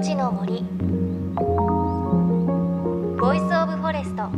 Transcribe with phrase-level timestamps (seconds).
[0.00, 0.62] 命の森。
[3.20, 4.30] ボイスオブフォレスト。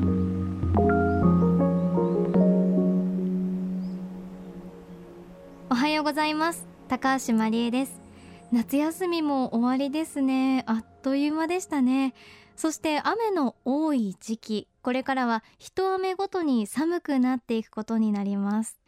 [5.70, 6.66] おはようございます。
[6.88, 8.00] 高橋真理恵です。
[8.50, 10.64] 夏休みも終わりですね。
[10.66, 12.12] あっという間でしたね。
[12.56, 14.68] そして雨の多い時期。
[14.82, 18.80] これからは一雨ごとに寒くなっていくことになります。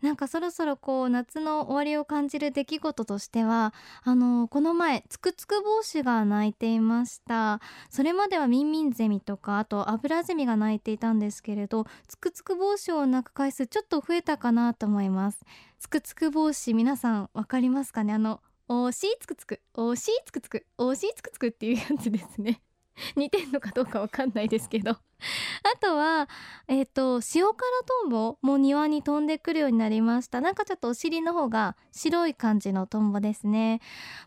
[0.00, 7.60] なんかそろそろこう夏の終わりを感じる出来事としてはあのこの前つくつく帽子が鳴いていました。
[7.90, 15.40] それまではミンミンゼミとかあとアブラゼミが鳴いていたんですけれどつくつく帽子を鳴く回数ちょっと増えたかなと思います。
[15.78, 18.12] つくつく帽子皆さんわかりますかね？
[18.12, 22.60] あのおしつくつくおしつくつくおしつくつくっていうやつですね。
[23.16, 24.90] 似てんのかどうかわかんないですけど。
[24.90, 24.98] あ
[25.80, 26.28] とは
[26.68, 27.54] えっ、ー、と塩辛
[28.02, 30.40] トンボも庭に飛んでくるようになりました。
[30.40, 33.80] なんかちょっとお尻の方が白い感じのトンボですね。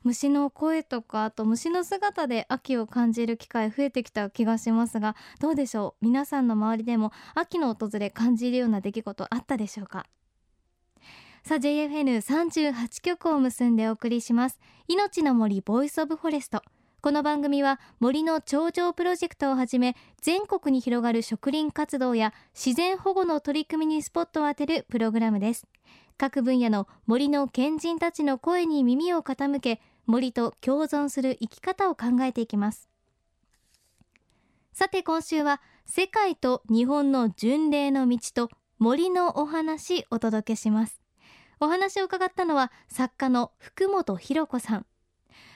[0.03, 6.05] 虫の声とかあと虫の姿で秋を感じる機会増えてきた気がしますがどうでしょう？
[6.05, 10.05] 皆さんの周りでも秋の訪れ感じるような出来事あったでしょうか？
[11.43, 14.59] さあ JFN38 曲を結んでお送りします。
[14.87, 16.61] 命の森ボイスオブフォレスト。
[17.03, 25.65] この番組は森の頂上プロジェクトをはじめ全国に広がる植林活動や自然保護の取り組みにスポットを当てるプログラムです。
[26.19, 32.87] 各分野の森の賢人たちの声に耳を傾け森と共存する生き方を考えていきます。
[34.71, 41.01] さて今週は世界と日本の巡礼の道と森のお話お届けします。
[41.59, 44.85] お話を伺ったのは作家の福本博子さん。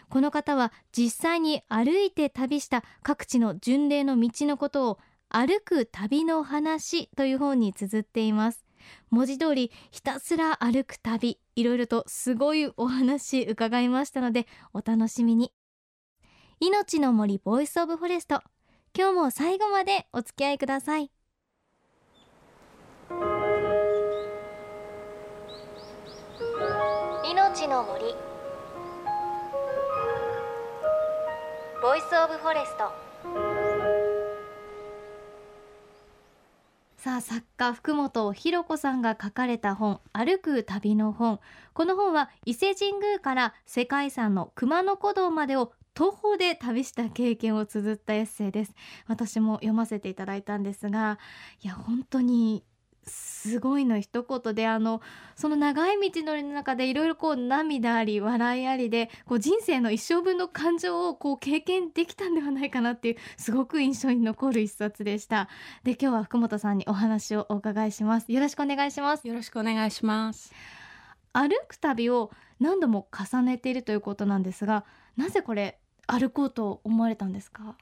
[0.10, 8.66] この方は実際に歩いて旅した各地の巡礼の道のことを歩く旅の話という本に綴っています。
[9.10, 11.40] 文字通りひたすら歩く旅。
[11.56, 15.52] いろいろとすごいお話伺いましたのでお楽しみに。
[16.60, 18.42] 命の森ボイスオブフォレスト。
[18.98, 21.12] 今日も最後までお付き合いください。
[27.26, 28.25] 命の森。
[31.82, 32.92] ボイスオブフォレスト。
[36.98, 41.40] さあ作家福本博子さんが書かれた本歩く旅の本。
[41.74, 48.74] この本は伊勢神宮から世界遺産の熊野古道までを徒歩で旅した経験を綴ったエッセイです。
[49.08, 51.20] 私も読ませていただいたんですが
[51.62, 52.64] いや本当に
[53.08, 55.02] すごいの一言であの
[55.36, 65.50] その長い道のりの中でいろいろこう涙あり笑いありでこう人生の一生分の感情をこう経験できたんではないかなっていうすごく印象に残る一冊でした。
[65.84, 68.32] で今日は福本さんにお話をお伺いします。
[68.32, 69.28] よろしくお願いします。
[69.28, 70.52] よろしくお願いします。
[71.34, 74.86] 歩く旅を何度も重ねているということなんですが
[75.18, 75.78] なぜこれ
[76.08, 77.76] 歩こうと思われたんですか？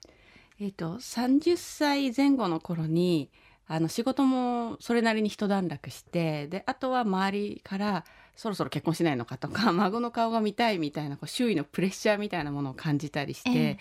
[0.60, 3.30] えっ、と30歳前後の頃に
[3.68, 13.80] あの仕事もそれなりに一段落してであとは周りからそろそろ結婚しないのかとか 孫の顔が見たいみたいなこう周囲のプレッシャーみたいなものを感じたりして、ええ、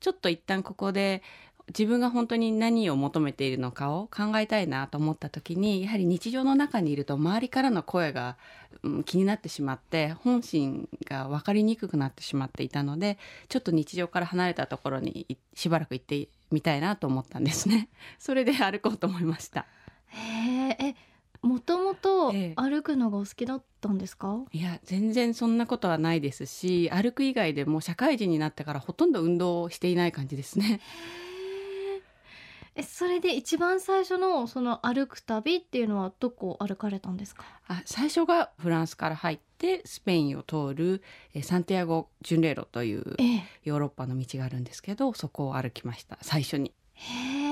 [0.00, 1.22] ちょっと一旦ここで
[1.68, 8.36] 自分が本当に何を求めているのかを考えたいなと思った時にやはり日常の中にいると周りからの声が、
[8.84, 13.18] うん、気になってしまって本心が分かりにくくなってしまっていたので
[13.48, 17.88] ちょっと日常から離れたところにしばらく行ってみたいなと思ったんですね。
[18.20, 19.66] それで歩こうと思いました。
[20.06, 20.94] へえ
[21.42, 30.80] もともと歩くのがお好きだったんですか、ええ、いや全然そんなことはないですし歩く以外でも社会人になってからほとんど運動をしていない感じですね。
[32.78, 37.44] えそれで一番最初のその歩く旅っていうのはどこ歩かれたんですか？
[37.68, 41.02] あ最初がフランスから入ってスペインを通る
[41.34, 43.16] えサンティアゴ巡礼路という
[43.64, 46.72] ヨーロッパの道があるんですけど、そこを歩きました最初に。
[46.92, 47.45] へえ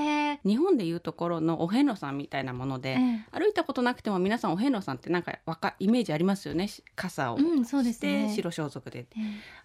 [0.45, 2.97] 日本でいうところのお遍路さんみたいなもので、
[3.31, 6.69] 歩いたことなくても皆さんお遍路さんってなんかわかイメージありますよね？
[6.95, 9.07] 傘をして、ね、白装束で、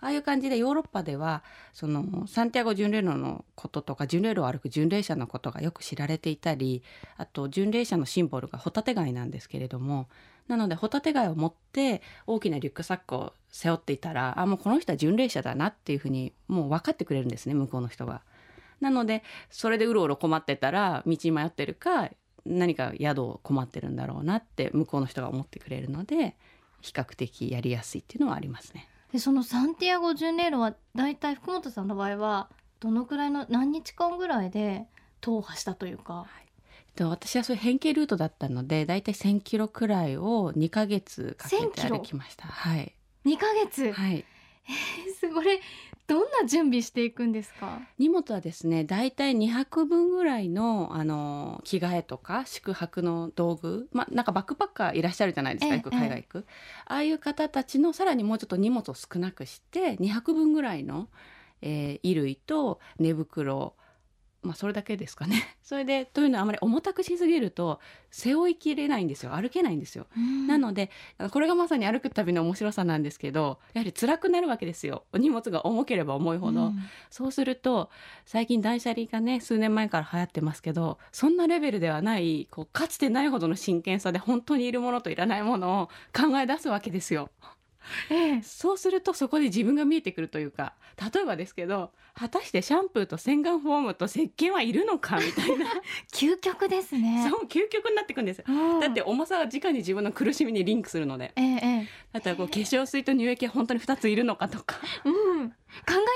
[0.00, 1.42] ああいう感じでヨーロッパでは
[1.72, 6.82] そのサンティアゴ巡礼路のこととか巡礼路を歩く巡礼者のことがよく知られていたり
[7.16, 10.08] あと巡礼者のシンボルがホタテ貝なんですけれども
[10.48, 18.22] なのでホタテ貝を持って大きなリュックサックを背負っていたらあもうこの人は巡礼者だなっていうふうにもう分かってくれるんですね向こうの人が。
[18.80, 22.10] なのでそれでうろうろ困ってたら道に迷ってるか
[22.46, 26.36] 何か宿を困ってるんだろうなって向こうの人が思ってくれるので
[26.80, 28.88] 比較的やりやすいっていうのはありますね。
[29.12, 32.48] でそのサンティアゴ巡礼路はだいたい福本さんの場合は
[32.78, 34.86] どのくらいの何日間ぐらいで
[35.20, 36.14] 踏破したというか？
[36.14, 36.26] はい
[36.98, 42.48] 私はそういう変形ルートだったのでだいたい1,000キロくらいを2か月かけて歩きました。
[42.48, 42.94] はい、
[43.24, 44.24] 2ヶ月、はい、
[45.18, 45.46] すごい
[46.10, 47.78] どんな準備していくんですか？
[47.96, 56.46] 荷物はですねだいたい2泊分ぐらいのあの着替えとか宿泊の道具まなんかバックパッカーいらっしゃるじゃないですか、ええ、海外行く、
[56.86, 61.08] ああいう方たちのさらにもうちょっと荷物を少なくして2泊分ぐらいの、
[61.62, 63.74] えー、衣類と寝袋
[64.42, 65.56] まあそれだけですかね。
[65.62, 67.78] それでというのはあまり重たくしすぎると
[68.10, 70.06] 背負いきれないんですよ歩けないんですよ。
[70.46, 70.90] なので
[71.30, 76.72] これがまさに歩く旅の面白さなんですけどやはり辛くなるわけですよ荷物が重ければ重いほど。
[77.10, 77.90] そうすると
[78.24, 85.86] 最近断捨離がね数年前から流行ってますけどそんなレベルではないこうかつてないほどの真剣さで本当にいるものといらないものを
[86.16, 87.30] 考え出すわけですよ。
[88.10, 90.74] ええ、そうするとそこで自分が見えてくるというか
[91.12, 95.66] 例えばですけど果たしてシャンプーと洗顔フォームと石鹸はいるのかみたいな。
[96.12, 97.26] 究極ですね。
[97.30, 98.44] そう究極になっていくんです。
[98.80, 105.54] だって重さは直に自分の苦しみにリンクするので、ええ、だったらこう化粧水と乳液は本当に2ついるのかとか、うん、考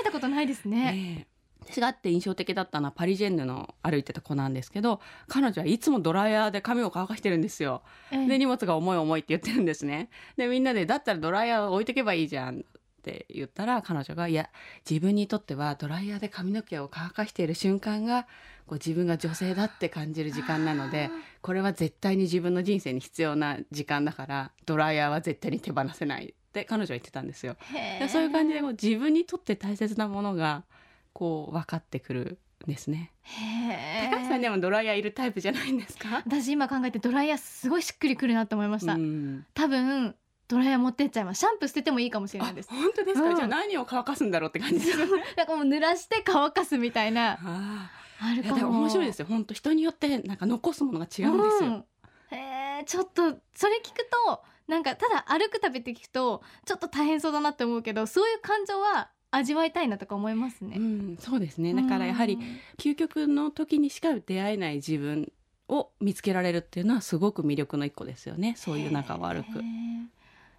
[0.01, 1.34] えたことないですね、え
[1.67, 7.83] 私があって印象的だったのはパリジェンヌの歩いてた子なんですけど彼女はいつもドライヤーで髪を乾かしてるんですよ。
[8.11, 10.11] で荷物が重い重いって言ってるんですね。
[10.37, 12.63] でみんなでだったらドライヤー置いとけばいいじゃんっ
[13.03, 14.49] て言ったら彼女が「いや
[14.89, 18.23] 自分にとってはドライヤーで髪の毛を乾かしている瞬間が
[18.67, 21.11] こう自分が女性だって感じる時間なので
[21.43, 27.57] これは絶対に自分の人生に必要な時間だからドライヤーは絶対に手放せない」って彼女は言ってたんですよ。
[28.09, 30.65] そういう感じでこう自分にとって大切なものが
[31.15, 33.13] こう分かってくるんですね。
[34.11, 36.23] 高橋さんでもドライヤーいるタイプじゃないんですか？
[36.27, 38.99] 私今考えてドライヤーすごいしっくりくるなって思いました、
[39.55, 40.15] 多分
[40.49, 41.39] ドライヤー持ってっちゃいます。
[41.39, 42.69] シャンプー捨ててもいいかもしれないです。
[42.69, 45.05] 本当ですか、うん、じゃあ何を乾かすんだろうって感じですな
[45.45, 47.39] んかもう濡らして乾かすみたいな。
[48.21, 48.81] あるかも。
[48.81, 49.27] 面白いですよ。
[49.29, 51.85] 本当人によってなんか残すものが違うんですよ、うん、
[52.31, 53.23] えー、ちょっと
[53.55, 60.77] それ聞くとなんかただ歩くたびって聞くとちょっと大変そうだなって思うけどそういう感情は味わいたいなとか思いますね。
[60.77, 61.75] うん、そうですね。
[61.75, 62.39] だからやはり
[62.79, 65.33] 究極の時にしか出会えない自分
[65.69, 68.55] を見つけられるっていうのはすごく魅力の一個ですよね。
[68.57, 69.61] そういう中を歩く。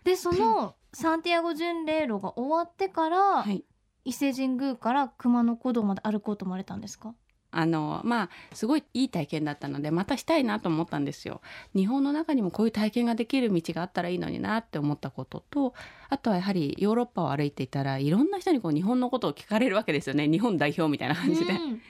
[0.04, 3.63] でその サンティアゴ巡礼路が終わってから、はい、
[4.06, 7.13] 伊勢神宮から熊野古道まで歩こうと思われたんですか？
[7.57, 11.40] あのまあすごいいい体験だったのでまたしたいなと思ったんですよ。
[11.74, 15.74] 日本の中にもこういう体験ができる道があったらいいのになって思ったことと
[16.10, 21.54] あとはやはりヨーロッパを歩いていたらいろんな人にこう日本のことを聞かれるわけですよね日本代表みたいな感じで。
[21.54, 21.81] うん、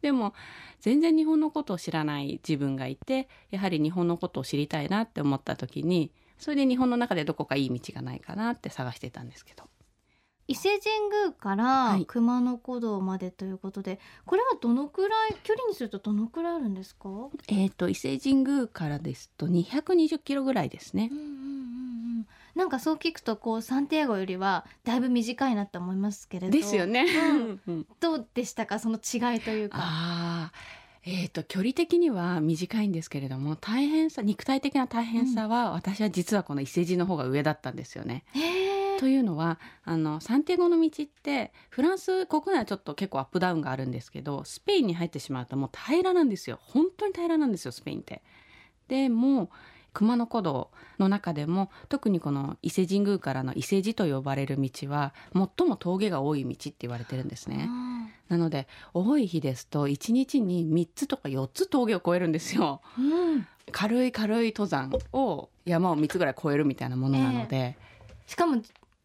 [0.00, 0.32] でも
[0.80, 9.69] 全然日本のことを知らない自分がいてやはり日本のことを知りたいなって思った時にそれで日本の中でどこかいい道がないかなって探してたんですけど。
[10.50, 17.08] 伊勢神宮から熊野古道までということで、はい、これはどのくらい距離にするとどのくらいあるんですか？
[17.46, 21.08] えっ、と伊勢神宮からですと220キロぐらいですね。
[21.12, 21.34] うんうんうんう
[22.22, 22.26] ん、
[22.56, 26.52] なんかそう聞くとこうサンティアゴよりはだいぶ短いなって思いますけれど。
[26.52, 27.06] ですよね。
[27.68, 28.80] うん、どうでしたか？
[28.80, 29.76] その違いというか。
[29.80, 30.52] あ
[31.02, 38.24] えーと、距離的には短いんですけれども大変さ肉体的な大変さは、うん、私は実はこの伊勢路の方が上だったんですよね。
[39.00, 48.22] というのはあのサンティアゴの道ってフランス国内はちょっと結構アップダウンがあるんですけどスペインに入ってしまうともう平らなんですよ本当に平らなんですよスペインって。
[48.88, 49.48] でも
[49.94, 57.70] 熊野古道の中でも特にこの伊勢神宮からの伊勢路と呼ばれる道は最も峠が多い道って言われてるんですね。
[58.28, 62.82] なので多い日ですと1日に3つとか4つ峠を越えるんですよ。
[62.98, 67.56] うん、軽い軽い登山を山を3つぐらい越えるみたいなものなので。
[67.56, 68.60] えー、しかも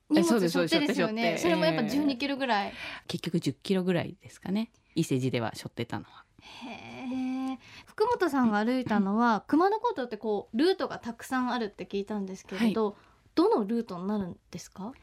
[0.09, 1.37] 荷物背負ってですよね。
[1.37, 2.73] それもやっぱ12キロぐらい、えー、
[3.07, 4.71] 結局10キロぐらいですかね。
[4.95, 6.23] 伊勢路では背負ってたのは。
[6.41, 12.95] へえ福本さんが歩いたのは熊野古道ってこうルートがたくさんあるって聞いたんですけれど、はい、
[13.33, 14.93] どのルートになるんですか？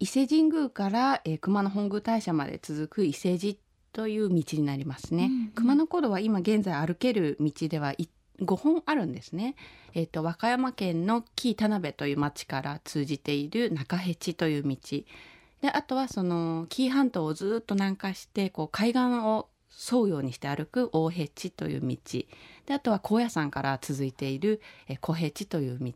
[0.00, 3.58] 伊勢神宮から、えー、熊野本宮大社まで続く伊勢路
[3.92, 7.94] という道になりますね、うんうん、熊野古道は今現在歩ける道では
[8.40, 9.54] 5本あるんですね。
[9.94, 14.76] え、ー、と和歌山県の紀伊田辺という町から通じている中辺地という道。
[15.62, 19.48] であとはその紀伊半島をずっと南下してこう海岸を
[19.92, 21.96] 沿うようにして歩く大平地という道。
[22.66, 24.60] であとは高野山から続いている
[25.00, 25.92] 小平地という道。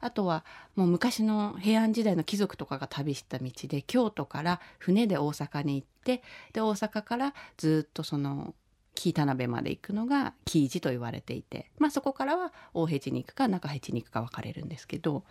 [0.00, 0.44] あとは
[0.76, 6.22] もう昔の平安時代の貴族とかが旅した道で京都から船で大阪に行って
[6.52, 8.54] で大阪からずっとその
[8.98, 15.22] 紀伊田辺まで行くのが紀伊寺と言われていて、まあ、そこからは大平地に行くか中平地に行くか分かれるんですけど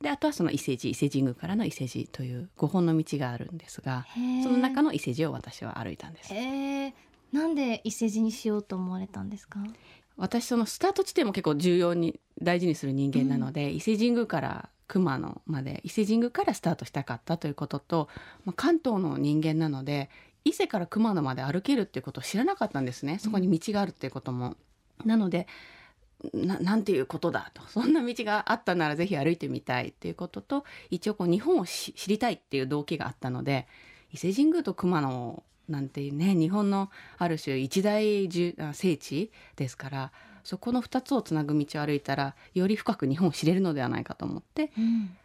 [0.00, 4.06] であとはその伊勢寺伊勢神宮からの伊勢寺という5本の道があるんですが
[4.42, 6.32] その中の伊勢寺を私は歩いたんです。
[7.32, 9.60] なんで伊勢寺にしようと思われたんですか？
[10.16, 18.08] 私そのスタート地点も結構重要に大事にする人間なので、うん、伊勢神宮から熊野まで伊勢神宮からスタートしたかったということと、
[18.44, 20.10] まあ、関東の人間なので
[20.44, 24.56] 伊勢から熊野まで歩けるっていうことを知らなかったんですねそこに道があるっていうことも。
[25.04, 25.46] なので
[26.34, 33.66] ななんていうことだとそんな道があったならぜひ歩いてみたいっていうことと一応こう日本を知りたいっていう動機があったので
[34.12, 38.28] 伊勢神宮と熊野なんていうね日本のある種一大
[38.74, 40.12] 聖地ですから
[40.44, 45.16] そこの2つをつなぐ道を歩いたらより深く日本を知れるのではないかと思って、うん、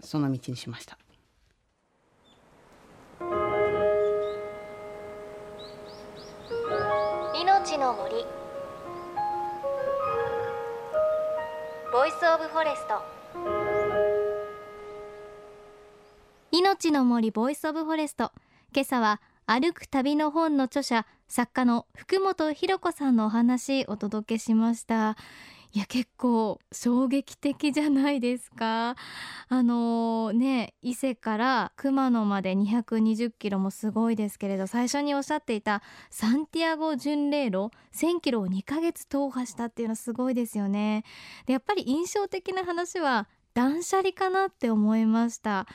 [0.00, 0.98] その道にしました。
[7.82, 8.14] の森。
[11.92, 13.02] ボイスオブフォレスト。
[16.52, 18.30] 命の森ボイスオブフォレスト。
[18.72, 25.16] 今朝は歩く旅の本の著者作家の福本博子さんのお話お届けしました。
[25.78, 28.94] や結構衝撃的じゃないですか？
[29.48, 41.04] あのー、ね伊勢から熊野まで220キロもすごいですけれど最初におっしゃっていたサンティアゴ巡礼路1000キロを2ヶ月踏破したっていうのはすごいですよね。
[41.46, 45.66] でやっぱり印象的な話は断捨離かなって思いました。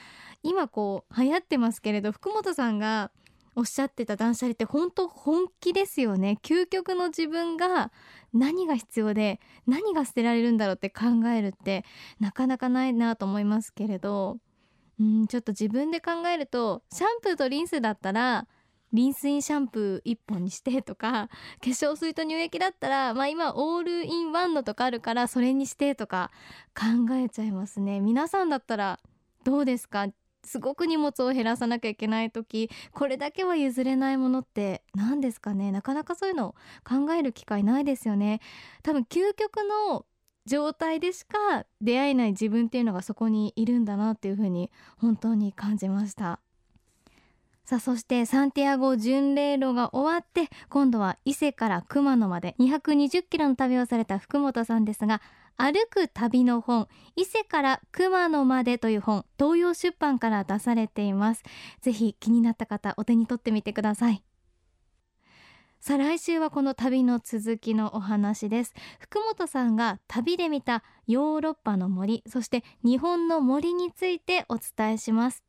[0.44, 3.12] 今こう流行ってますけれど福本さんが
[3.58, 6.38] おっしゃってた断捨離って本当本気ですよね。
[6.44, 7.92] 究極の自分が
[8.32, 11.84] 何が必要で何が捨てられるんだろうって考えるって
[12.20, 14.38] なかなかないなと思いますけれど。
[15.00, 18.48] うんちょっと自分で考えるとシャンプーとリンスだったら
[18.94, 21.30] リンスインシャンプー1本にしてとか
[21.62, 26.32] 化粧水と乳液だったらまあ今オールインワンのとかあるからそれにしてとか
[26.76, 28.00] 考えちゃいますね。
[28.02, 29.00] 皆さんだったら
[29.44, 30.08] どうですか？
[30.48, 35.72] すごく荷物を減らさなきゃいけない時これだけは譲れないものって何ですかね？
[35.72, 38.40] なかなかそういうのを考える機会ないですよね。
[38.82, 39.58] 多分究極
[39.90, 40.06] の
[40.46, 46.40] 状態でしか出会えない自分っていうのがそこにいるんだなっていうふうに本当に感じました。
[47.66, 55.22] さあそしてサンティアゴ巡礼路が終わって今度は伊勢から熊野まで220キロの旅をされた福本さんですが
[55.58, 61.44] 歩く旅の本伊勢から熊野までという本東洋出版から出されています。
[61.82, 64.24] ぜひ気になった方お手に取ってみてください。
[65.80, 68.74] さあ来週はこの旅の続きのお話です。
[69.00, 75.44] 福本さんが旅で見たヨーロッパの森そして日本の森についてお伝えします。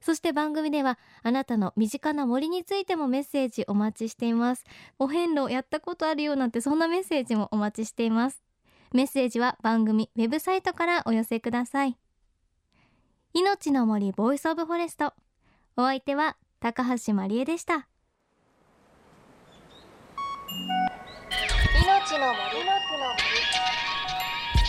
[0.00, 4.64] そして番組ではあなたの身近な森についてもメッセージお待ちしています。
[4.98, 8.51] お遍路やったことあるよなんてそんなメッセージもお待ちしています。
[8.92, 11.96] メッセージは番組ウェブサイトからお寄せください。
[13.32, 15.14] 命の森 Voice of Forest。
[15.76, 17.88] お相手は高橋真理恵でした。
[21.84, 22.64] 命の森。
[22.64, 23.22] の森。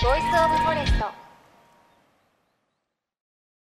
[0.01, 1.23] Voice of Forest。